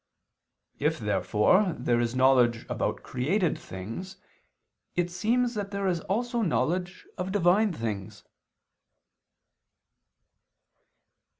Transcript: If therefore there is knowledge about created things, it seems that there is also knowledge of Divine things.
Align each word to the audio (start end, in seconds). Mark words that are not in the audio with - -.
If 0.79 0.97
therefore 0.97 1.75
there 1.77 1.99
is 1.99 2.15
knowledge 2.15 2.65
about 2.67 3.03
created 3.03 3.55
things, 3.55 4.17
it 4.95 5.11
seems 5.11 5.53
that 5.53 5.69
there 5.69 5.87
is 5.87 5.99
also 6.01 6.41
knowledge 6.41 7.05
of 7.19 7.31
Divine 7.31 7.71
things. 7.71 8.23